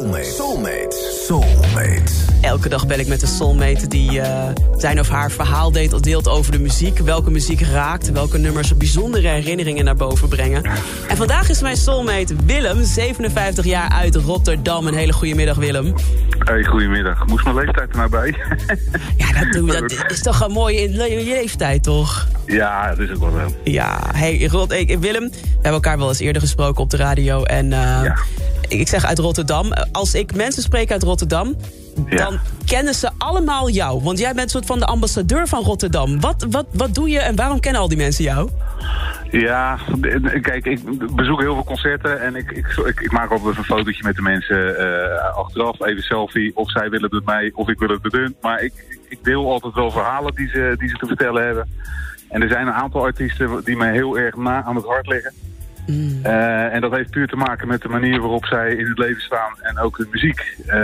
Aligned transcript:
Soulmate. 0.00 0.24
Soulmate. 0.24 0.96
Soulmate. 1.26 2.12
Elke 2.40 2.68
dag 2.68 2.86
bel 2.86 2.98
ik 2.98 3.06
met 3.08 3.22
een 3.22 3.28
soulmate 3.28 3.88
die 3.88 4.12
uh, 4.12 4.48
zijn 4.76 5.00
of 5.00 5.08
haar 5.08 5.30
verhaal 5.30 5.72
deelt, 5.72 6.02
deelt 6.02 6.28
over 6.28 6.52
de 6.52 6.58
muziek. 6.58 6.98
Welke 6.98 7.30
muziek 7.30 7.60
raakt, 7.60 8.12
welke 8.12 8.38
nummers 8.38 8.76
bijzondere 8.76 9.28
herinneringen 9.28 9.84
naar 9.84 9.94
boven 9.96 10.28
brengen. 10.28 10.64
En 11.08 11.16
vandaag 11.16 11.48
is 11.48 11.60
mijn 11.60 11.76
soulmate 11.76 12.34
Willem, 12.44 12.84
57 12.84 13.64
jaar 13.64 13.88
uit 13.88 14.16
Rotterdam. 14.16 14.86
Een 14.86 14.94
hele 14.94 15.12
goede 15.12 15.34
middag 15.34 15.56
Willem. 15.56 15.94
Hey, 16.38 16.64
goedemiddag. 16.64 17.26
Moest 17.26 17.44
mijn 17.44 17.56
leeftijd 17.56 17.90
er 17.90 17.96
nou 17.96 18.10
bij? 18.10 18.34
ja, 19.16 19.32
dat, 19.40 19.52
doe, 19.52 19.66
dat 19.66 20.10
is 20.10 20.22
toch 20.22 20.40
een 20.40 20.52
mooie 20.52 20.80
in 20.80 20.92
je 20.92 21.24
leeftijd, 21.24 21.82
toch? 21.82 22.28
Ja, 22.46 22.88
dat 22.88 22.98
is 22.98 23.10
ook 23.10 23.20
wel 23.20 23.32
wel. 23.32 23.54
Ja, 23.64 24.00
hey, 24.12 24.46
Rot, 24.46 24.68
Willem, 25.00 25.30
we 25.30 25.38
hebben 25.52 25.72
elkaar 25.72 25.98
wel 25.98 26.08
eens 26.08 26.20
eerder 26.20 26.42
gesproken 26.42 26.82
op 26.82 26.90
de 26.90 26.96
radio. 26.96 27.42
En 27.42 27.64
uh, 27.64 27.70
ja. 28.02 28.16
Ik 28.78 28.88
zeg 28.88 29.04
uit 29.04 29.18
Rotterdam. 29.18 29.72
Als 29.92 30.14
ik 30.14 30.34
mensen 30.34 30.62
spreek 30.62 30.92
uit 30.92 31.02
Rotterdam, 31.02 31.56
dan 32.08 32.38
kennen 32.66 32.94
ze 32.94 33.10
allemaal 33.18 33.70
jou. 33.70 34.02
Want 34.02 34.18
jij 34.18 34.32
bent 34.32 34.42
een 34.42 34.50
soort 34.50 34.66
van 34.66 34.78
de 34.78 34.86
ambassadeur 34.86 35.48
van 35.48 35.62
Rotterdam. 35.62 36.20
Wat, 36.20 36.46
wat, 36.50 36.66
wat 36.72 36.94
doe 36.94 37.08
je 37.08 37.18
en 37.18 37.36
waarom 37.36 37.60
kennen 37.60 37.80
al 37.80 37.88
die 37.88 37.96
mensen 37.96 38.24
jou? 38.24 38.50
Ja, 39.30 39.78
kijk, 40.40 40.66
ik 40.66 41.14
bezoek 41.16 41.40
heel 41.40 41.54
veel 41.54 41.64
concerten 41.64 42.20
en 42.20 42.36
ik, 42.36 42.50
ik, 42.50 42.66
ik, 43.00 43.12
maak 43.12 43.30
altijd 43.30 43.56
een 43.56 43.64
fotootje 43.64 44.02
met 44.02 44.16
de 44.16 44.22
mensen 44.22 44.76
uh, 44.80 45.36
achteraf, 45.36 45.80
even 45.84 46.02
selfie. 46.02 46.56
Of 46.56 46.70
zij 46.70 46.90
willen 46.90 47.02
het 47.02 47.12
met 47.12 47.24
mij 47.24 47.50
of 47.54 47.68
ik 47.68 47.78
wil 47.78 47.88
het 47.88 48.02
met 48.02 48.12
hun. 48.12 48.36
Maar 48.40 48.62
ik, 48.62 48.98
ik 49.08 49.24
deel 49.24 49.52
altijd 49.52 49.74
wel 49.74 49.90
verhalen 49.90 50.34
die 50.34 50.48
ze, 50.48 50.74
die 50.78 50.88
ze 50.88 50.96
te 50.96 51.06
vertellen 51.06 51.44
hebben. 51.44 51.68
En 52.28 52.42
er 52.42 52.48
zijn 52.48 52.66
een 52.66 52.72
aantal 52.72 53.02
artiesten 53.02 53.64
die 53.64 53.76
mij 53.76 53.92
heel 53.92 54.18
erg 54.18 54.36
na 54.36 54.62
aan 54.62 54.76
het 54.76 54.84
hart 54.84 55.06
liggen. 55.06 55.32
Mm. 55.90 56.20
Uh, 56.24 56.74
en 56.74 56.80
dat 56.80 56.92
heeft 56.92 57.10
puur 57.10 57.26
te 57.26 57.36
maken 57.36 57.68
met 57.68 57.82
de 57.82 57.88
manier 57.88 58.20
waarop 58.20 58.44
zij 58.44 58.74
in 58.74 58.86
het 58.86 58.98
leven 58.98 59.22
staan 59.22 59.52
en 59.60 59.78
ook 59.78 59.98
hun 59.98 60.08
muziek, 60.10 60.56
uh, 60.66 60.74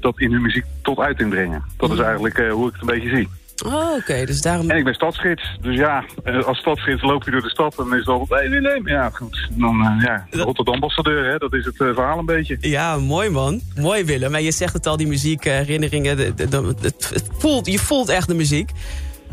dat 0.00 0.20
in 0.20 0.32
hun 0.32 0.42
muziek 0.42 0.64
tot 0.82 0.98
uiting 0.98 1.30
brengen. 1.30 1.62
Dat 1.76 1.90
is 1.90 1.98
eigenlijk 1.98 2.38
uh, 2.38 2.52
hoe 2.52 2.66
ik 2.66 2.72
het 2.72 2.80
een 2.80 2.94
beetje 2.94 3.16
zie. 3.16 3.28
Oh, 3.64 3.92
oké, 3.96 4.24
dus 4.24 4.40
daarom... 4.40 4.70
En 4.70 4.76
ik 4.76 4.84
ben 4.84 4.94
stadsgids, 4.94 5.58
dus 5.60 5.76
ja, 5.76 6.04
als 6.44 6.58
stadsgids 6.58 7.02
loop 7.02 7.24
je 7.24 7.30
door 7.30 7.42
de 7.42 7.50
stad 7.50 7.78
en 7.78 7.92
is 7.92 7.98
het 7.98 8.08
altijd, 8.08 8.40
hey, 8.40 8.50
Willem, 8.50 8.88
ja 8.88 9.10
goed, 9.10 9.48
dan 9.50 10.00
ja, 10.02 10.26
Rotterdam-ambassadeur, 10.30 11.24
hè, 11.24 11.38
dat 11.38 11.52
is 11.52 11.64
het 11.64 11.76
verhaal 11.76 12.18
een 12.18 12.24
beetje. 12.24 12.56
Ja, 12.60 12.96
mooi 12.96 13.30
man, 13.30 13.60
mooi 13.76 14.04
Willem. 14.04 14.34
En 14.34 14.42
je 14.42 14.50
zegt 14.50 14.72
het 14.72 14.86
al, 14.86 14.96
die 14.96 15.06
muziekherinneringen, 15.06 16.18
het 16.18 17.30
voelt, 17.38 17.66
je 17.66 17.78
voelt 17.78 18.08
echt 18.08 18.28
de 18.28 18.34
muziek. 18.34 18.70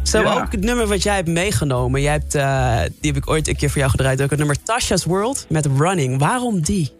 Zo 0.03 0.21
ja. 0.21 0.33
ook 0.33 0.51
het 0.51 0.63
nummer 0.63 0.87
wat 0.87 1.03
jij 1.03 1.15
hebt 1.15 1.27
meegenomen. 1.27 2.01
Jij 2.01 2.11
hebt, 2.11 2.35
uh, 2.35 2.79
die 3.01 3.11
heb 3.11 3.23
ik 3.23 3.29
ooit 3.29 3.47
een 3.47 3.55
keer 3.55 3.69
voor 3.69 3.77
jou 3.77 3.91
gedraaid. 3.91 4.23
Ook 4.23 4.29
het 4.29 4.39
nummer 4.39 4.63
Tasha's 4.63 5.05
World 5.05 5.45
met 5.49 5.65
Running. 5.65 6.19
Waarom 6.19 6.61
die? 6.61 6.91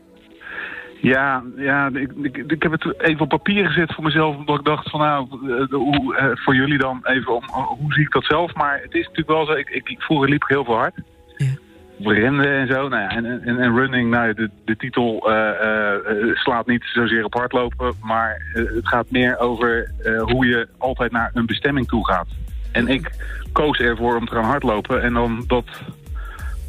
Ja, 1.01 1.43
ja 1.57 1.89
ik, 1.93 2.11
ik, 2.21 2.37
ik, 2.37 2.63
heb 2.63 2.71
het 2.71 3.01
even 3.01 3.21
op 3.21 3.29
papier 3.29 3.65
gezet 3.65 3.93
voor 3.93 4.03
mezelf. 4.03 4.35
Omdat 4.35 4.59
ik 4.59 4.65
dacht 4.65 4.89
van 4.89 4.99
nou, 4.99 5.27
hoe, 5.69 6.15
uh, 6.15 6.25
voor 6.33 6.55
jullie 6.55 6.77
dan 6.77 6.99
even 7.03 7.35
om 7.35 7.43
hoe 7.79 7.93
zie 7.93 8.03
ik 8.03 8.11
dat 8.11 8.25
zelf. 8.25 8.53
Maar 8.53 8.79
het 8.81 8.93
is 8.93 9.01
natuurlijk 9.01 9.27
wel 9.27 9.45
zo, 9.45 9.51
ik, 9.51 9.69
ik, 9.69 10.01
vroeger 10.01 10.29
liep 10.29 10.41
ik 10.41 10.49
heel 10.49 10.65
veel 10.65 10.77
hard. 10.77 10.95
Ja. 11.37 12.11
Rende 12.11 12.47
en 12.47 12.67
zo. 12.67 12.87
Nou 12.87 13.01
ja, 13.01 13.09
en, 13.09 13.25
en, 13.25 13.59
en 13.59 13.75
running, 13.75 14.09
nou, 14.09 14.33
de, 14.33 14.49
de 14.65 14.75
titel 14.75 15.31
uh, 15.31 16.33
slaat 16.33 16.67
niet 16.67 16.83
zozeer 16.83 17.23
op 17.25 17.33
hardlopen. 17.33 17.93
Maar 18.01 18.41
het 18.53 18.87
gaat 18.87 19.11
meer 19.11 19.39
over 19.39 19.91
hoe 20.19 20.45
je 20.45 20.67
altijd 20.77 21.11
naar 21.11 21.31
een 21.33 21.45
bestemming 21.45 21.87
toe 21.87 22.05
gaat. 22.05 22.27
En 22.73 22.87
ik 22.87 23.11
koos 23.51 23.79
ervoor 23.79 24.15
om 24.15 24.25
te 24.25 24.35
gaan 24.35 24.43
hardlopen 24.43 25.01
en 25.01 25.13
dan 25.13 25.43
dat 25.47 25.65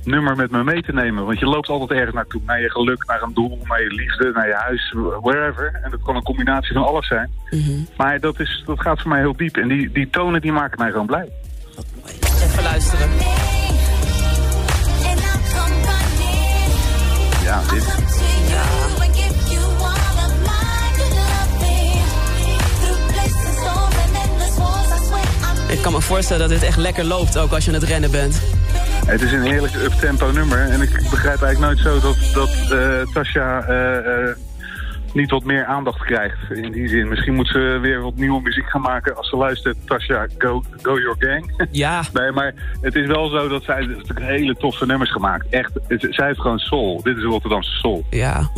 nummer 0.05 0.37
met 0.37 0.51
me 0.51 0.65
mee 0.65 0.83
te 0.83 0.93
nemen. 0.93 1.27
Want 1.27 1.39
je 1.39 1.47
loopt 1.47 1.69
altijd 1.69 1.91
ergens 1.91 2.15
naartoe. 2.15 2.41
Naar 2.45 2.61
je 2.61 2.71
geluk, 2.71 3.07
naar 3.07 3.23
een 3.23 3.35
doel, 3.35 3.59
naar 3.65 3.83
je 3.83 3.93
liefde, 3.95 4.31
naar 4.35 4.47
je 4.47 4.55
huis, 4.55 4.95
wherever. 5.21 5.81
En 5.83 5.91
dat 5.91 6.03
kan 6.03 6.17
een 6.17 6.23
combinatie 6.23 6.73
van 6.73 6.85
alles 6.85 7.07
zijn. 7.07 7.31
Mm 7.51 7.61
-hmm. 7.61 7.87
Maar 7.97 8.21
dat, 8.21 8.41
is, 8.41 8.63
dat 8.67 8.81
gaat 8.81 9.01
voor 9.01 9.11
mij 9.11 9.21
heel 9.21 9.37
diep. 9.37 9.57
En 9.57 9.69
die, 9.69 9.93
die 9.93 10.11
tonen 10.11 10.41
die 10.41 10.53
maken 10.53 10.79
mij 10.79 10.91
gewoon 10.91 11.07
blij. 11.07 11.29
Wat 11.77 11.87
mooi. 12.01 12.13
Even 12.45 12.63
luisteren. 12.63 13.09
Ja, 17.45 17.61
dit. 17.71 18.24
Ik 25.75 25.83
kan 25.83 25.93
me 25.93 26.01
voorstellen 26.01 26.49
dat 26.49 26.59
dit 26.59 26.69
echt 26.69 26.77
lekker 26.77 27.05
loopt, 27.05 27.39
ook 27.39 27.53
als 27.53 27.65
je 27.65 27.71
aan 27.71 27.81
het 27.81 27.89
rennen 27.89 28.11
bent. 28.11 28.41
Het 29.07 29.23
is 29.23 29.33
een 29.33 29.43
heerlijk 29.43 29.75
up-tempo 29.75 30.31
nummer. 30.31 30.59
En 30.59 30.81
ik 30.81 30.91
begrijp 31.11 31.43
eigenlijk 31.43 31.59
nooit 31.59 31.79
zo 31.79 32.01
dat, 32.01 32.17
dat 32.35 32.79
uh, 32.79 33.13
Tasha 33.13 33.69
uh, 33.69 34.27
uh, 34.27 34.35
niet 35.13 35.31
wat 35.31 35.45
meer 35.45 35.65
aandacht 35.65 36.05
krijgt. 36.05 36.37
In 36.51 36.73
die 36.73 36.89
zin. 36.89 37.09
Misschien 37.09 37.35
moet 37.35 37.49
ze 37.49 37.79
weer 37.83 38.01
wat 38.01 38.15
nieuwe 38.17 38.41
muziek 38.41 38.71
gaan 38.71 38.81
maken. 38.81 39.17
Als 39.17 39.29
ze 39.29 39.37
luistert, 39.37 39.77
Tasha, 39.87 40.27
go, 40.39 40.63
go 40.83 40.99
your 40.99 41.17
gang. 41.19 41.67
Ja. 41.71 42.03
nee, 42.13 42.33
maar 42.33 42.55
het 42.81 42.95
is 42.95 43.07
wel 43.07 43.29
zo 43.29 43.49
dat 43.49 43.63
zij 43.63 43.89
hele 44.15 44.55
toffe 44.55 44.87
nummers 44.87 45.13
gemaakt. 45.13 45.47
Echt, 45.51 45.73
het, 45.89 46.07
zij 46.11 46.27
heeft 46.27 46.41
gewoon 46.41 46.59
soul. 46.59 47.01
Dit 47.03 47.17
is 47.17 47.23
Rotterdamse 47.23 47.71
soul. 47.71 48.05
Ja, 48.11 48.51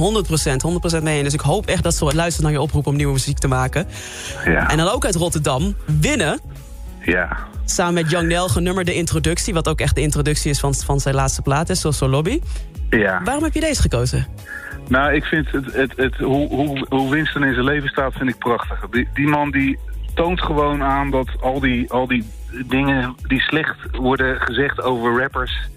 100%, 0.97 0.99
100% 0.99 1.03
mee. 1.03 1.22
Dus 1.22 1.34
ik 1.34 1.41
hoop 1.41 1.66
echt 1.66 1.82
dat 1.82 1.94
ze 1.94 2.05
luistert 2.05 2.44
naar 2.44 2.53
je 2.53 2.60
oproep 2.60 2.87
om 2.87 2.97
nieuwe 2.97 3.12
muziek 3.12 3.38
te 3.38 3.49
maken. 3.49 3.87
Ja. 4.44 4.71
En 4.71 4.76
dan 4.76 4.88
ook 4.88 5.05
uit 5.05 5.15
Rotterdam, 5.15 5.76
winnen 6.00 6.41
ja. 7.06 7.37
Samen 7.65 7.94
met 7.94 8.11
Young 8.11 8.28
Nel 8.28 8.49
genummerde 8.49 8.94
introductie... 8.94 9.55
wat 9.55 9.69
ook 9.69 9.81
echt 9.81 9.94
de 9.94 10.00
introductie 10.00 10.50
is 10.50 10.61
van, 10.61 10.75
van 10.75 11.00
zijn 11.00 11.15
laatste 11.15 11.43
plaat, 11.43 11.69
is 11.69 11.81
zoals 11.81 12.00
Lobby. 12.00 12.41
Ja. 12.91 13.21
Waarom 13.25 13.44
heb 13.44 13.55
je 13.55 13.61
deze 13.61 13.81
gekozen? 13.81 14.27
Nou, 14.89 15.15
ik 15.15 15.25
vind 15.25 15.50
het, 15.50 15.72
het, 15.72 15.93
het, 15.97 16.17
hoe, 16.17 16.49
hoe, 16.49 16.87
hoe 16.89 17.11
Winston 17.11 17.44
in 17.44 17.53
zijn 17.53 17.65
leven 17.65 17.89
staat, 17.89 18.12
vind 18.12 18.28
ik 18.31 18.39
prachtig. 18.39 18.89
Die, 18.91 19.09
die 19.15 19.27
man 19.27 19.50
die 19.50 19.78
toont 20.15 20.41
gewoon 20.41 20.83
aan 20.83 21.11
dat 21.11 21.28
al 21.41 21.61
die, 21.61 21.91
al 21.93 22.06
die 22.06 22.25
dingen 22.67 23.15
die 23.27 23.41
slecht 23.41 23.77
worden 23.93 24.41
gezegd 24.41 24.83
over 24.83 25.21
rappers... 25.21 25.69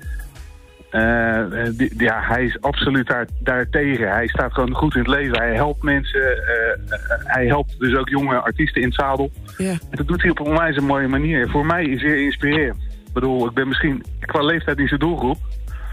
Uh, 0.92 1.42
die, 1.78 1.94
ja, 1.98 2.22
hij 2.22 2.44
is 2.44 2.62
absoluut 2.62 3.08
daar, 3.08 3.28
daartegen. 3.40 4.12
Hij 4.12 4.28
staat 4.28 4.54
gewoon 4.54 4.74
goed 4.74 4.96
in 4.96 5.00
het 5.00 5.10
leven. 5.10 5.38
Hij 5.38 5.56
helpt 5.56 5.84
mensen. 5.84 6.22
Uh, 6.22 6.98
hij 7.24 7.46
helpt 7.46 7.80
dus 7.80 7.96
ook 7.96 8.10
jonge 8.10 8.36
artiesten 8.36 8.82
in 8.82 8.88
het 8.88 8.98
zadel. 8.98 9.32
Ja. 9.58 9.70
En 9.70 9.98
dat 9.98 10.08
doet 10.08 10.22
hij 10.22 10.32
op 10.32 10.40
een 10.40 10.46
onwijs 10.46 10.80
mooie 10.80 11.08
manier. 11.08 11.50
Voor 11.50 11.66
mij 11.66 11.84
is 11.84 12.02
zeer 12.02 12.24
inspirerend. 12.24 12.82
Ik 13.08 13.14
bedoel, 13.14 13.48
ik 13.48 13.54
ben 13.54 13.68
misschien 13.68 14.06
qua 14.22 14.42
leeftijd 14.42 14.78
niet 14.78 14.88
zijn 14.88 15.00
doelgroep. 15.00 15.38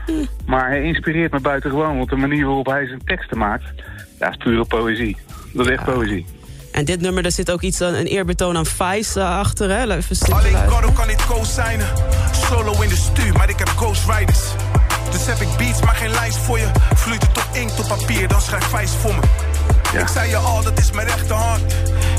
Mm. 0.07 0.27
Maar 0.47 0.69
hij 0.69 0.83
inspireert 0.83 1.33
me 1.33 1.41
buitengewoon. 1.41 1.97
Want 1.97 2.11
de 2.11 2.17
manier 2.17 2.47
waarop 2.47 2.67
hij 2.67 2.87
zijn 2.87 3.05
teksten 3.05 3.39
maakt, 3.39 3.65
ja, 4.19 4.31
is 4.31 4.37
pure 4.37 4.65
poëzie. 4.65 5.17
Dat 5.53 5.67
is 5.67 5.73
echt 5.73 5.85
poëzie. 5.85 6.27
En 6.73 6.85
dit 6.85 7.01
nummer, 7.01 7.23
daar 7.23 7.33
zit 7.33 7.51
ook 7.51 7.63
iets, 7.63 7.81
een 7.81 7.95
eerbetoon 7.95 8.57
aan 8.57 8.67
Vice 8.67 9.21
uh, 9.21 9.39
achter. 9.39 9.71
Hè? 9.71 9.97
Even 9.97 10.35
Alleen 10.35 10.69
God 10.69 10.93
kan 10.93 11.07
niet 11.07 11.27
co-signen. 11.27 11.87
Solo 12.33 12.83
in 12.83 12.89
de 12.89 12.97
stuur, 12.97 13.33
maar 13.33 13.49
ik 13.49 13.59
heb 13.59 13.69
ghostwriters. 13.69 14.55
Dus 15.17 15.27
heb 15.27 15.41
ik 15.41 15.57
beats, 15.57 15.81
maar 15.81 15.95
geen 15.95 16.11
lijst 16.11 16.37
voor 16.37 16.59
je. 16.59 16.67
Vloeit 16.95 17.23
het 17.27 17.37
op 17.37 17.49
inkt 17.53 17.81
op 17.81 17.89
papier, 17.89 18.29
dan 18.29 18.41
schrijf 18.41 18.65
Vice 18.65 18.99
voor 18.99 19.15
me. 19.15 19.21
Ja. 19.93 20.01
Ik 20.01 20.09
zei 20.09 20.29
je 20.29 20.37
al, 20.37 20.63
dat 20.63 20.79
is 20.79 20.91
mijn 20.91 21.07
rechterhand. 21.07 21.75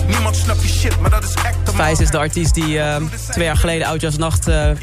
Niemand 0.07 0.35
snapt 0.35 0.61
die 0.61 0.69
shit, 0.69 0.99
maar 0.99 1.09
dat 1.09 1.23
is 1.23 1.33
echt 1.33 1.55
Vice 1.63 2.01
is 2.03 2.09
de 2.09 2.17
artiest 2.17 2.53
die 2.53 2.77
uh, 2.77 2.95
twee 3.29 3.45
jaar 3.45 3.57
geleden 3.57 3.87
Oudjaarsnacht... 3.87 4.47
Uh, 4.47 4.55
yeah. 4.55 4.75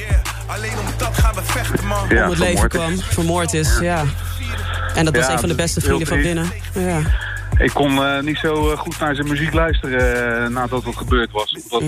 Alleen 0.46 0.70
om 0.70 0.86
dat 0.96 1.18
gaan 1.18 1.34
we 1.34 1.40
vechten, 1.44 1.86
man. 1.86 2.08
Ja, 2.08 2.24
om 2.24 2.30
het 2.30 2.38
leven 2.38 2.68
kwam, 2.68 2.98
vermoord 2.98 3.54
is, 3.54 3.78
ja. 3.80 4.04
En 4.94 5.04
dat 5.04 5.16
was 5.16 5.28
een 5.28 5.38
van 5.38 5.48
de 5.48 5.54
beste 5.54 5.80
vrienden 5.80 6.06
van 6.06 6.22
binnen. 6.22 6.52
Ja. 6.72 7.00
Ik 7.58 7.70
kon 7.74 7.92
uh, 7.92 8.20
niet 8.20 8.38
zo 8.38 8.70
uh, 8.70 8.78
goed 8.78 8.98
naar 8.98 9.14
zijn 9.14 9.28
muziek 9.28 9.52
luisteren 9.52 10.42
uh, 10.42 10.48
nadat 10.48 10.84
het 10.84 10.96
gebeurd 10.96 11.30
was. 11.30 11.66
Dat, 11.68 11.82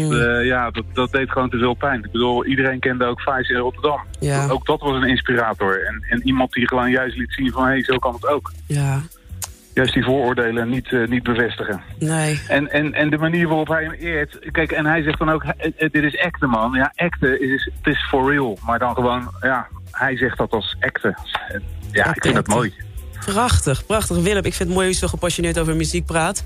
ja, 0.44 0.70
dat, 0.70 0.84
dat 0.92 1.12
deed 1.12 1.30
gewoon 1.30 1.50
te 1.50 1.58
veel 1.58 1.74
pijn. 1.74 2.04
Ik 2.04 2.10
bedoel, 2.10 2.44
iedereen 2.44 2.78
kende 2.78 3.04
ook 3.04 3.20
Vice 3.20 3.52
in 3.52 3.58
Rotterdam. 3.58 4.00
Ja. 4.20 4.48
Ook 4.48 4.66
dat 4.66 4.80
was 4.80 5.02
een 5.02 5.08
inspirator. 5.08 5.86
En, 5.86 6.04
en 6.08 6.26
iemand 6.26 6.52
die 6.52 6.68
gewoon 6.68 6.90
juist 6.90 7.16
liet 7.16 7.32
zien 7.32 7.52
van, 7.52 7.62
hé, 7.62 7.68
hey, 7.68 7.84
zo 7.84 7.96
kan 7.96 8.14
het 8.14 8.26
ook. 8.26 8.52
Ja. 8.66 9.02
Juist 9.74 9.94
die 9.94 10.04
vooroordelen 10.04 10.68
niet, 10.68 11.08
niet 11.08 11.22
bevestigen. 11.22 11.82
Nee. 11.98 12.40
En, 12.48 12.70
en, 12.70 12.92
en 12.92 13.10
de 13.10 13.18
manier 13.18 13.48
waarop 13.48 13.68
hij 13.68 13.82
hem 13.82 13.92
eert... 13.92 14.38
Kijk, 14.52 14.72
en 14.72 14.86
hij 14.86 15.02
zegt 15.02 15.18
dan 15.18 15.30
ook, 15.30 15.44
dit 15.76 16.02
is 16.02 16.18
acten, 16.18 16.48
man. 16.48 16.72
Ja, 16.72 16.92
acten 16.94 17.40
is, 17.40 17.70
het 17.82 17.94
is 17.94 18.06
for 18.08 18.30
real. 18.30 18.58
Maar 18.66 18.78
dan 18.78 18.94
gewoon, 18.94 19.30
ja, 19.40 19.68
hij 19.90 20.16
zegt 20.16 20.38
dat 20.38 20.50
als 20.50 20.76
acten. 20.80 21.14
Ja, 21.92 22.14
ik 22.14 22.22
vind 22.22 22.34
dat 22.34 22.46
mooi. 22.46 22.74
Prachtig, 23.26 23.86
prachtig. 23.86 24.16
Willem, 24.16 24.44
ik 24.44 24.54
vind 24.54 24.68
het 24.68 24.68
mooi 24.68 24.86
hoe 24.86 24.94
je 24.94 25.00
zo 25.00 25.06
gepassioneerd 25.06 25.58
over 25.58 25.76
muziek 25.76 26.06
praat. 26.06 26.44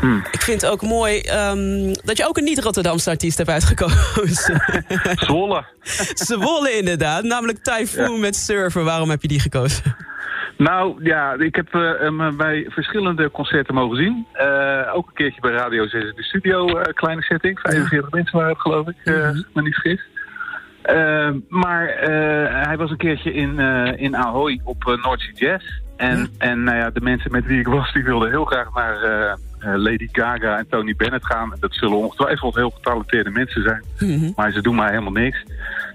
Hmm. 0.00 0.24
Ik 0.30 0.42
vind 0.42 0.60
het 0.60 0.70
ook 0.70 0.82
mooi 0.82 1.18
um, 1.18 1.92
dat 2.04 2.16
je 2.16 2.28
ook 2.28 2.36
een 2.36 2.44
niet-Rotterdamse 2.44 3.10
artiest 3.10 3.38
hebt 3.38 3.50
uitgekozen. 3.50 4.62
Zwolle. 5.26 5.64
Zwolle 6.14 6.70
inderdaad, 6.70 7.22
namelijk 7.22 7.58
Typhoon 7.62 8.20
met 8.20 8.36
Surfer. 8.36 8.84
Waarom 8.84 9.10
heb 9.10 9.22
je 9.22 9.28
die 9.28 9.40
gekozen? 9.40 9.96
Nou 10.56 11.04
ja, 11.04 11.32
ik 11.38 11.54
heb 11.54 11.74
uh, 11.74 11.98
hem 11.98 12.36
bij 12.36 12.66
verschillende 12.68 13.30
concerten 13.30 13.74
mogen 13.74 13.96
zien. 13.96 14.26
Uh, 14.34 14.94
ook 14.94 15.06
een 15.06 15.14
keertje 15.14 15.40
bij 15.40 15.52
Radio 15.52 15.86
6 15.86 16.02
in 16.02 16.12
de 16.16 16.22
studio, 16.22 16.68
uh, 16.68 16.82
kleine 16.82 17.22
setting. 17.22 17.58
45 17.60 18.10
mensen 18.10 18.38
waren 18.38 18.52
het 18.52 18.60
geloof 18.60 18.88
ik, 18.88 18.96
mm 19.04 19.14
-hmm. 19.14 19.24
als 19.24 19.38
ik 19.38 19.46
me 19.52 19.62
niet 19.62 19.74
vergis. 19.74 20.00
Maar 21.48 21.86
hij 22.66 22.76
was 22.76 22.90
een 22.90 22.96
keertje 22.96 23.32
in, 23.32 23.58
in 23.98 24.16
Ahoy 24.16 24.60
op 24.64 24.84
uh, 24.88 25.04
North 25.04 25.20
Sea 25.20 25.32
Jazz. 25.34 25.64
En, 25.96 26.18
ja. 26.18 26.26
en 26.38 26.64
nou 26.64 26.76
ja, 26.76 26.90
de 26.90 27.00
mensen 27.00 27.30
met 27.30 27.44
wie 27.44 27.58
ik 27.58 27.66
was, 27.66 27.92
die 27.92 28.04
wilden 28.04 28.30
heel 28.30 28.44
graag 28.44 28.74
naar 28.74 29.38
Lady 29.78 30.08
Gaga 30.12 30.58
en 30.58 30.66
Tony 30.68 30.94
Bennett 30.96 31.26
gaan. 31.26 31.52
En 31.52 31.58
dat 31.60 31.74
zullen 31.74 31.96
ongetwijfeld 31.96 32.54
heel 32.54 32.70
getalenteerde 32.70 33.30
mensen 33.30 33.62
zijn. 33.62 33.84
Mm 33.98 34.18
-hmm. 34.18 34.32
Maar 34.36 34.52
ze 34.52 34.62
doen 34.62 34.74
mij 34.74 34.88
helemaal 34.88 35.12
niks. 35.12 35.44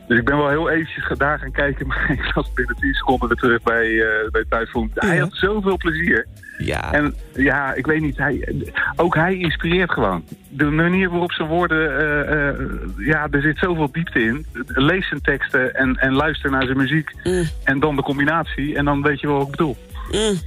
Dus 0.09 0.17
ik 0.17 0.25
ben 0.25 0.37
wel 0.37 0.49
heel 0.49 0.69
eventjes 0.69 1.17
daar 1.17 1.39
gaan 1.39 1.51
kijken. 1.51 1.87
Maar 1.87 2.11
ik 2.11 2.31
was 2.33 2.53
binnen 2.53 2.75
10 2.75 2.93
seconden 2.93 3.27
weer 3.27 3.37
terug 3.37 3.61
bij, 3.61 3.87
uh, 3.87 4.05
bij 4.31 4.45
Typhoon. 4.49 4.91
Hij 4.93 5.17
had 5.17 5.29
zoveel 5.31 5.77
plezier. 5.77 6.27
Ja. 6.57 6.93
En 6.93 7.15
ja, 7.33 7.73
ik 7.73 7.85
weet 7.85 8.01
niet. 8.01 8.17
Hij, 8.17 8.63
ook 8.95 9.15
hij 9.15 9.37
inspireert 9.37 9.91
gewoon. 9.91 10.23
De 10.49 10.65
manier 10.65 11.09
waarop 11.09 11.31
zijn 11.31 11.47
woorden... 11.47 11.91
Uh, 11.91 12.35
uh, 12.35 13.07
ja, 13.07 13.27
er 13.31 13.41
zit 13.41 13.57
zoveel 13.57 13.91
diepte 13.91 14.23
in. 14.23 14.45
Lees 14.65 15.07
zijn 15.07 15.21
teksten 15.21 15.75
en, 15.75 15.95
en 15.95 16.13
luister 16.13 16.51
naar 16.51 16.65
zijn 16.65 16.77
muziek. 16.77 17.11
Mm. 17.23 17.43
En 17.63 17.79
dan 17.79 17.95
de 17.95 18.01
combinatie. 18.01 18.75
En 18.75 18.85
dan 18.85 19.01
weet 19.01 19.19
je 19.19 19.27
wel 19.27 19.37
wat 19.37 19.45
ik 19.45 19.51
bedoel. 19.51 19.77
Mm. 20.11 20.39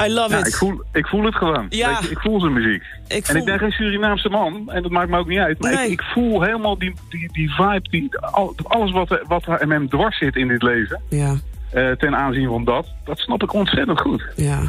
I 0.00 0.08
love 0.12 0.30
ja, 0.30 0.38
it. 0.38 0.46
Ik 0.46 0.54
voel, 0.54 0.82
ik 0.92 1.06
voel 1.06 1.24
het 1.24 1.34
gewoon. 1.34 1.66
Ja. 1.68 1.98
Je, 2.02 2.10
ik 2.10 2.18
voel 2.18 2.40
zijn 2.40 2.52
muziek. 2.52 2.82
Ik 3.08 3.26
En 3.26 3.36
ik 3.36 3.44
ben 3.44 3.58
geen 3.58 3.70
Surinaamse 3.70 4.28
man. 4.28 4.70
En 4.70 4.82
dat 4.82 4.90
maakt 4.90 5.08
me 5.08 5.18
ook 5.18 5.28
niet 5.28 5.38
uit. 5.38 5.60
Maar 5.60 5.74
Nee. 5.74 5.84
ik, 5.84 5.90
ik 5.90 6.02
voel 6.02 6.42
helemaal 6.42 6.78
die, 6.78 6.94
die, 7.10 7.28
die 7.32 7.50
vibe. 7.54 7.88
Die, 7.90 8.18
al- 8.18 8.54
alles 8.62 8.90
wat, 8.92 9.20
wat 9.26 9.44
hem 9.46 9.88
dwars 9.88 10.18
zit 10.18 10.36
in 10.36 10.48
dit 10.48 10.62
leven. 10.62 11.00
Ja, 11.08 11.34
eh, 11.70 11.90
ten 11.90 12.16
aanzien 12.16 12.48
van 12.48 12.64
dat. 12.64 12.86
Dat 13.04 13.18
snap 13.18 13.42
ik 13.42 13.52
ontzettend 13.52 14.00
goed. 14.00 14.24
ja. 14.36 14.60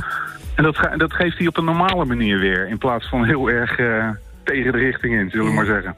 En 0.56 0.64
dat, 0.64 0.78
dat 0.98 1.14
geeft 1.14 1.38
hij 1.38 1.48
op 1.48 1.58
een 1.58 1.66
normale 1.66 2.06
manier 2.06 2.40
weer. 2.40 2.68
In 2.70 2.78
plaats 2.78 3.10
van 3.10 3.26
heel 3.26 3.48
erg 3.50 3.78
eh, 3.80 4.10
tegen 4.44 4.72
de 4.72 4.78
richting 4.78 5.14
in, 5.20 5.30
zullen 5.30 5.46
we 5.46 5.52
maar 5.54 5.66
zeggen. 5.66 5.96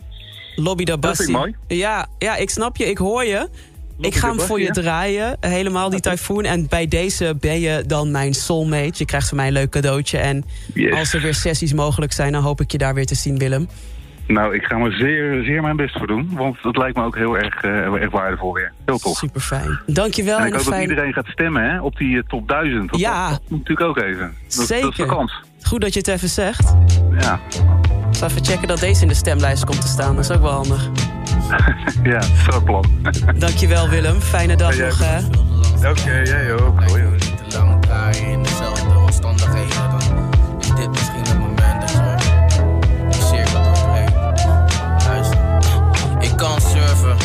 Lobby 0.56 0.84
da 0.84 0.98
Dat 0.98 1.16
vind 1.16 1.32
Bassi. 1.32 1.32
ik 1.32 1.38
mooi. 1.38 1.80
Ja, 1.82 2.08
ja, 2.20 2.36
ik 2.36 2.50
snap 2.50 2.78
je, 2.78 2.86
ik 2.86 2.98
hoor 2.98 3.26
je. 3.26 3.48
Ik 4.00 4.16
ga 4.16 4.28
hem 4.30 4.40
voor 4.40 4.60
je 4.62 4.72
draaien, 4.72 5.38
helemaal 5.40 5.90
die 5.90 6.00
tyfoon. 6.00 6.44
En 6.44 6.68
bij 6.70 6.88
deze 6.88 7.36
ben 7.40 7.60
je 7.60 7.84
dan 7.88 8.12
mijn 8.12 8.34
soulmate. 8.34 8.92
Je 8.94 9.06
krijgt 9.06 9.28
van 9.28 9.38
mij 9.38 9.48
een 9.48 9.54
leuk 9.54 9.70
cadeautje. 9.70 10.18
En 10.18 10.46
Yes. 10.74 10.98
als 11.00 11.14
er 11.14 11.22
weer 11.22 11.34
sessies 11.34 11.74
mogelijk 11.74 12.12
zijn, 12.12 12.32
dan 12.32 12.44
hoop 12.44 12.62
ik 12.62 12.72
je 12.72 12.78
daar 12.78 12.94
weer 12.94 13.06
te 13.06 13.16
zien, 13.16 13.38
Willem. 13.38 13.68
Nou, 14.28 14.56
ik 14.56 14.64
ga 14.64 14.78
me 14.78 14.92
zeer, 14.92 15.44
zeer 15.44 15.62
mijn 15.62 15.76
best 15.76 15.98
voor 15.98 16.08
doen. 16.08 16.30
Want 16.34 16.58
dat 16.64 16.78
lijkt 16.78 16.98
me 16.98 17.04
ook 17.04 17.16
heel 17.16 17.38
erg, 17.38 17.62
erg 17.64 18.12
waardevol 18.12 18.54
weer. 18.54 18.72
Heel 18.86 18.98
tof. 18.98 19.18
Super 19.18 19.42
fijn. 19.42 19.80
Dankjewel 19.86 20.40
En 20.40 20.46
ik 20.48 20.54
hoop 20.54 20.64
dat 20.66 20.82
iedereen 20.82 21.14
gaat 21.14 21.26
stemmen 21.28 21.64
hè, 21.70 21.82
op 21.82 21.98
die 21.98 22.18
eh, 22.18 22.24
top 22.28 22.48
1000. 22.48 22.90
Want 22.90 23.02
Ja. 23.02 23.30
Dat, 23.30 23.40
dat 23.42 23.50
moet 23.50 23.60
natuurlijk 23.68 23.88
ook 23.90 23.98
even. 24.04 24.20
Dat, 24.20 24.30
dat 24.58 24.62
is 24.62 24.68
de 24.68 24.74
Zeker. 24.82 25.06
kans. 25.06 25.34
Goed 25.62 25.82
dat 25.82 25.94
je 25.94 26.00
het 26.00 26.08
even 26.08 26.30
zegt. 26.30 26.74
Ja, 27.20 27.40
Ik 28.10 28.16
zal 28.18 28.28
even 28.28 28.46
checken 28.46 28.68
dat 28.68 28.80
deze 28.80 29.02
in 29.02 29.08
de 29.08 29.14
stemlijst 29.14 29.66
komt 29.66 29.82
te 29.82 29.88
staan. 29.88 30.16
Dat 30.16 30.24
is 30.30 30.32
ook 30.36 30.42
wel 30.42 30.52
handig. 30.52 30.90
ja 32.12 32.22
strak 32.22 32.64
plan. 32.64 32.86
Dankjewel, 33.38 33.90
Willem. 33.90 34.22
Fijne 34.22 34.56
dag 34.56 34.76
Ja, 34.76 34.86
nog, 34.86 35.00
hè. 35.00 35.18
Oké, 35.90 36.12
jij 36.24 36.54
ook. 36.54 36.84
Hoi, 36.84 37.04
hoi. 37.04 37.12
niet 37.12 37.50
te 37.50 37.58
lang 37.58 37.82
draaien 37.82 38.26
in 38.26 38.44
dezelfde 38.44 38.98
omstandigheden, 38.98 39.90
dan 39.90 40.30
is 40.60 40.68
dit 40.76 40.90
misschien 40.90 41.24
het 41.24 41.40
moment 41.40 41.82
dat 41.82 41.92
je 41.92 42.16
die 43.10 43.22
cirkel 43.22 43.64
doorbreekt. 43.64 44.46
Luister, 45.08 45.40
ik 46.20 46.38
kan 46.38 46.62
surfen, 46.62 47.18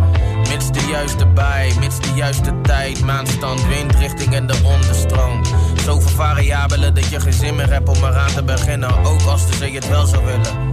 mits 0.50 0.70
de 0.70 0.86
juiste 0.90 1.26
bij, 1.26 1.72
mits 1.80 2.00
de 2.00 2.12
juiste 2.14 2.60
tijd, 2.62 3.04
maanstand, 3.04 3.66
windrichting 3.66 4.34
en 4.34 4.46
de 4.46 4.60
onderstroom. 4.64 5.44
Zoveel 5.84 6.10
variabelen 6.10 6.94
dat 6.94 7.08
je 7.08 7.20
geen 7.20 7.32
zin 7.32 7.54
meer 7.54 7.72
hebt 7.72 7.88
om 7.88 7.96
eraan 7.96 8.32
te 8.32 8.42
beginnen, 8.42 9.04
ook 9.04 9.20
als 9.20 9.46
de 9.46 9.56
zee 9.56 9.74
het 9.74 9.88
wel 9.88 10.06
zou 10.06 10.24
willen. 10.24 10.67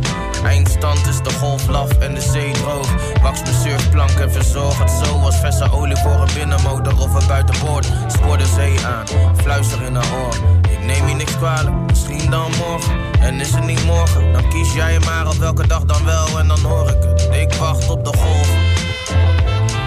Eindstand 0.45 1.07
is 1.07 1.21
de 1.21 1.31
golf 1.31 1.67
laf 1.67 1.97
en 1.97 2.13
de 2.13 2.21
zee 2.21 2.51
droog. 2.51 2.87
Wax 3.21 3.41
mijn 3.41 3.55
surfplank 3.55 4.09
en 4.09 4.31
verzorg 4.31 4.77
het 4.79 4.91
zo 5.03 5.19
als 5.19 5.39
verse 5.39 5.71
olie 5.71 5.95
voor 5.95 6.21
een 6.21 6.33
binnenmotor 6.33 6.99
of 6.99 7.13
een 7.13 7.27
buitenboord. 7.27 7.87
Spoor 8.07 8.37
de 8.37 8.45
zee 8.45 8.85
aan, 8.85 9.05
fluister 9.37 9.81
in 9.81 9.95
haar 9.95 10.13
oor. 10.21 10.35
Ik 10.71 10.85
neem 10.85 11.07
je 11.07 11.15
niks 11.15 11.37
kwalijk, 11.37 11.75
misschien 11.87 12.29
dan 12.29 12.51
morgen. 12.57 12.95
En 13.19 13.39
is 13.39 13.51
het 13.51 13.65
niet 13.65 13.85
morgen, 13.85 14.33
dan 14.33 14.49
kies 14.49 14.73
jij 14.73 14.99
maar 14.99 15.27
op 15.27 15.35
welke 15.35 15.67
dag 15.67 15.83
dan 15.85 16.05
wel 16.05 16.39
en 16.39 16.47
dan 16.47 16.59
hoor 16.59 16.89
ik 16.89 17.03
het. 17.03 17.27
Ik 17.31 17.53
wacht 17.53 17.89
op 17.89 18.05
de 18.05 18.17
golf. 18.17 18.49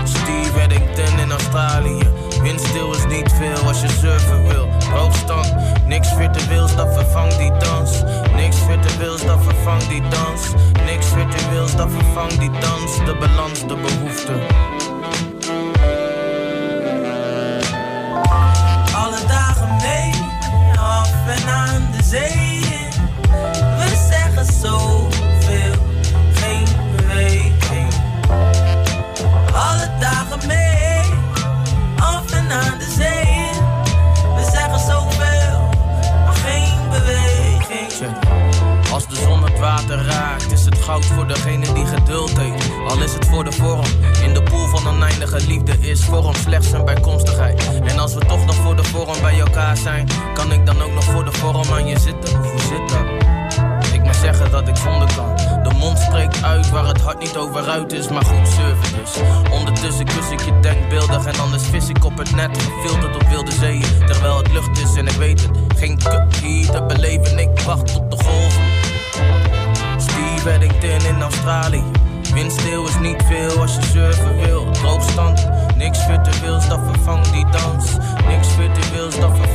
Steve 0.05 0.61
Eddington 0.61 1.19
in 1.19 1.31
Australië. 1.31 2.28
Windstil 2.43 2.95
is 2.95 3.07
niet 3.07 3.33
veel 3.33 3.67
als 3.67 3.81
je 3.81 3.89
surfen 3.89 4.49
wil. 4.49 4.69
Hoogstand, 4.93 5.55
niks 5.87 6.13
virtueels 6.13 6.77
dat 6.77 6.95
vervangt 6.95 7.39
die 7.39 7.53
dans. 7.59 8.03
Niks 8.35 8.57
virtueels 8.57 9.25
dat 9.25 9.43
vervangt 9.43 9.89
die 9.89 10.03
dans. 10.03 10.53
Niks 10.85 11.07
virtueels 11.07 11.77
dat 11.77 11.91
vervangt 11.91 12.39
die 12.41 12.51
dans. 12.51 12.97
De 13.05 13.17
balans, 13.21 13.61
de 13.61 13.77
behoefte. 13.77 14.78
Als 38.99 39.09
de 39.09 39.17
zon 39.17 39.43
het 39.43 39.59
water 39.59 40.05
raakt, 40.05 40.53
is 40.53 40.65
het 40.65 40.79
goud 40.79 41.05
voor 41.05 41.27
degene 41.27 41.73
die 41.73 41.87
geduld 41.87 42.39
heeft. 42.39 42.71
Al 42.89 43.03
is 43.03 43.13
het 43.13 43.27
voor 43.27 43.45
de 43.45 43.53
vorm. 43.53 43.85
In 44.23 44.35
de 44.35 44.43
pool 44.43 44.69
van 44.69 44.95
oneindige 44.95 45.47
liefde 45.47 45.79
is 45.81 46.05
vorm 46.05 46.35
slechts 46.35 46.73
een 46.73 46.85
bijkomstigheid. 46.85 47.81
En 47.85 47.99
als 47.99 48.15
we 48.15 48.21
toch 48.21 48.47
nog 48.47 48.55
voor 48.55 48.77
de 48.77 48.85
vorm 48.85 49.21
bij 49.21 49.39
elkaar 49.39 49.77
zijn, 49.77 50.09
kan 50.35 50.53
ik 50.53 50.67
dan 50.67 50.83
ook 50.83 50.93
nog 50.93 51.05
voor 51.05 51.25
de 51.25 51.33
vorm 51.33 51.73
aan 51.73 51.87
je 51.87 51.99
zitten? 51.99 52.37
Hoe 52.37 52.61
zit 52.61 52.89
dat? 52.89 53.93
Ik 53.93 54.03
moet 54.03 54.17
zeggen 54.17 54.51
dat 54.51 54.69
ik 54.69 54.77
zonder 54.77 55.09
kan. 55.17 55.37
De 55.63 55.75
mond 55.75 55.99
spreekt 55.99 56.43
uit 56.43 56.71
waar 56.71 56.87
het 56.87 57.01
hart 57.01 57.19
niet 57.19 57.37
over 57.37 57.69
uit 57.69 57.93
is, 57.93 58.09
maar 58.09 58.25
goed 58.25 58.49
surfen 58.49 58.99
dus. 58.99 59.23
Ondertussen 59.51 60.05
kus 60.05 60.31
ik 60.31 60.41
je 60.41 60.61
denkbeeldig 60.61 61.27
en 61.27 61.41
anders 61.41 61.63
vis 61.63 61.89
ik 61.89 62.05
op 62.05 62.19
het 62.19 62.35
net. 62.35 62.59
Gefilterd 62.63 63.15
op 63.15 63.29
wilde 63.29 63.53
zeeën, 63.53 64.07
terwijl 64.07 64.37
het 64.37 64.53
lucht 64.53 64.79
is 64.79 64.95
en 64.95 65.07
ik 65.07 65.17
weet 65.17 65.41
het. 65.41 65.51
Geen 65.77 65.99
kut 65.99 66.37
hier 66.37 66.71
te 66.71 66.83
beleven, 66.83 67.39
ik 67.39 67.61
wacht 67.61 67.97
op 67.97 68.11
de 68.11 68.25
golven. 68.25 68.68
Steve 70.39 70.51
Eddington 70.51 71.15
in 71.15 71.23
Australië. 71.23 71.83
Windstil 72.35 72.87
is 72.87 72.99
niet 72.99 73.23
veel 73.27 73.61
als 73.61 73.75
je 73.75 73.83
surfen 73.83 74.37
wil. 74.37 74.71
Droogstand, 74.71 75.49
niks 75.77 76.05
virtueels 76.05 76.69
dat 76.69 76.81
vervangt 76.85 77.33
die 77.33 77.47
dans. 77.51 77.97
Niks 78.27 78.49
virtueels 78.49 79.19
dat 79.19 79.31
vervangt 79.31 79.48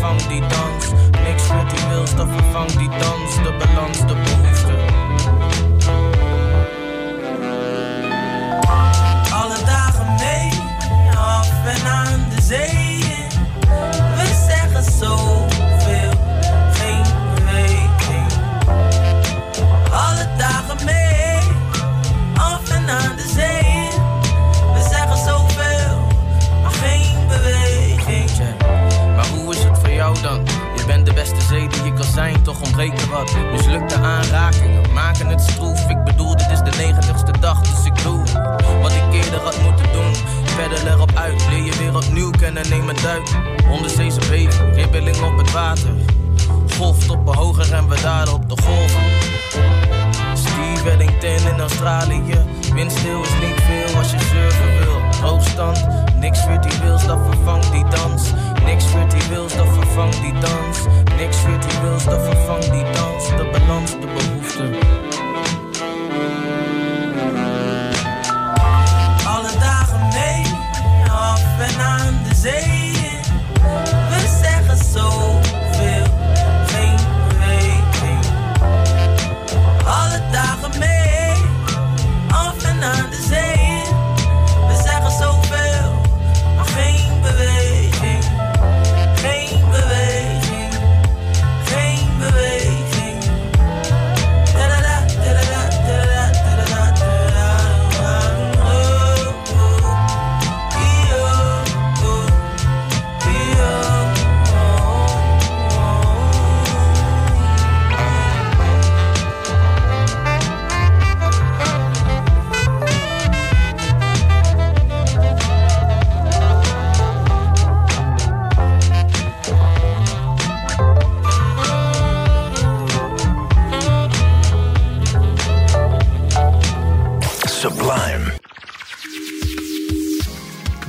zwemmen 42.97 43.25
duik. 43.25 43.71
Onderzeese 43.71 44.19
beving, 44.19 44.75
ribbeling 44.75 45.21
op 45.21 45.37
het 45.37 45.51
water. 45.51 45.93
Golftoppen 46.77 47.35
hoger 47.35 47.73
en 47.73 47.89
we 47.89 48.01
daar 48.01 48.33
op 48.33 48.49
de 48.49 48.61
golven. 48.63 49.03
Steve 50.33 50.83
Wellington 50.83 51.51
in 51.53 51.59
Australië. 51.59 52.21
Windstil 52.73 53.21
is 53.21 53.47
niet 53.47 53.61
veel 53.61 53.97
als 53.97 54.11
je 54.11 54.19
surfen 54.19 54.79
wil. 54.79 55.27
Hoogstand, 55.29 55.87
niks 56.19 56.39
virtueels, 56.39 57.05
dat 57.05 57.19
vervangt 57.29 57.71
die 57.71 57.85
dans. 57.87 58.31
Niks 58.65 58.85
virtueels, 58.85 59.55
dat 59.55 59.67
vervangt 59.67 60.21
die 60.21 60.33
dans. 60.33 60.79
Niks 61.17 61.37
virtueels, 61.37 62.03
dat 62.03 62.21
vervangt 62.21 62.71
die 62.71 62.83
dans. 62.83 63.27
De 63.27 63.49
balans, 63.51 63.91
de 63.91 64.07
behoefte. 64.13 65.02